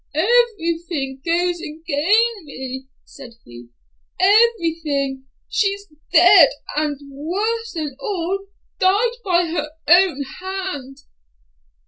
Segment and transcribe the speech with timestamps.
[0.15, 3.67] "Everything goes ag'in me," said he,
[4.19, 8.47] "everything—she's dead and, worse than all,
[8.79, 10.97] died by her own hand."